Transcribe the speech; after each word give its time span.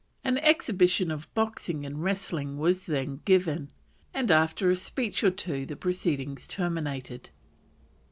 An 0.23 0.39
exhibition 0.39 1.11
of 1.11 1.31
boxing 1.35 1.85
and 1.85 2.03
wrestling 2.03 2.57
was 2.57 2.87
then 2.87 3.21
given, 3.23 3.69
and 4.15 4.31
after 4.31 4.71
a 4.71 4.75
speech 4.75 5.23
or 5.23 5.29
two 5.29 5.63
the 5.63 5.75
proceedings 5.75 6.47
terminated. 6.47 7.29